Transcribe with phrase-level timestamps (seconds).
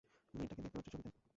[0.33, 1.09] মেয়েটাকে দেখতে পাচ্ছ ছবিতে?